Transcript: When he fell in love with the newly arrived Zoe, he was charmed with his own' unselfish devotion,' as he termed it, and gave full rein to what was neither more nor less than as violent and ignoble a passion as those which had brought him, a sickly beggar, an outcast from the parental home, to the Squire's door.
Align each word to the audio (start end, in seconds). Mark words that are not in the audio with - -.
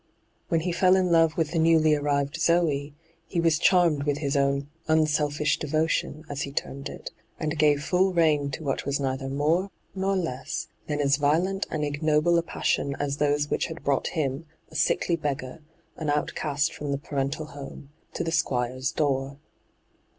When 0.47 0.61
he 0.61 0.71
fell 0.71 0.95
in 0.95 1.11
love 1.11 1.37
with 1.37 1.51
the 1.51 1.59
newly 1.59 1.93
arrived 1.93 2.41
Zoe, 2.41 2.95
he 3.27 3.39
was 3.39 3.59
charmed 3.59 4.01
with 4.01 4.17
his 4.17 4.35
own' 4.35 4.67
unselfish 4.87 5.59
devotion,' 5.59 6.25
as 6.27 6.41
he 6.41 6.51
termed 6.51 6.89
it, 6.89 7.11
and 7.39 7.55
gave 7.59 7.83
full 7.83 8.11
rein 8.11 8.49
to 8.49 8.63
what 8.63 8.83
was 8.83 8.99
neither 8.99 9.29
more 9.29 9.69
nor 9.93 10.15
less 10.17 10.67
than 10.87 10.99
as 11.01 11.17
violent 11.17 11.67
and 11.69 11.83
ignoble 11.85 12.39
a 12.39 12.41
passion 12.41 12.95
as 12.99 13.17
those 13.17 13.51
which 13.51 13.67
had 13.67 13.83
brought 13.83 14.07
him, 14.17 14.47
a 14.71 14.75
sickly 14.75 15.15
beggar, 15.15 15.61
an 15.97 16.09
outcast 16.09 16.73
from 16.73 16.91
the 16.91 16.97
parental 16.97 17.45
home, 17.45 17.91
to 18.15 18.23
the 18.23 18.31
Squire's 18.31 18.91
door. 18.91 19.37